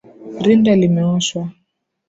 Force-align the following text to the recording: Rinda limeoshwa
Rinda 0.43 0.73
limeoshwa 0.81 1.43